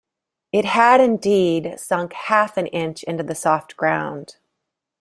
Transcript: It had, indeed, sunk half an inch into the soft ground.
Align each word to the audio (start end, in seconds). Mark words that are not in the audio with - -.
It 0.51 0.65
had, 0.65 0.99
indeed, 0.99 1.75
sunk 1.79 2.13
half 2.13 2.57
an 2.57 2.65
inch 2.65 3.03
into 3.03 3.21
the 3.21 3.35
soft 3.35 3.77
ground. 3.77 4.37